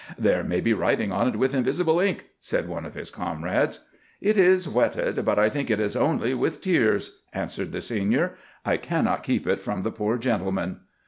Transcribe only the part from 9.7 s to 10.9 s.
the poor gentleman.